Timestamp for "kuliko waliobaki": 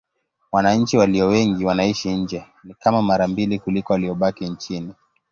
3.59-4.45